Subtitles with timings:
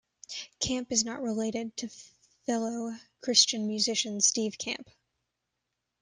[0.59, 1.89] Camp is not related to
[2.47, 4.89] fellow Christian musician Steve Camp.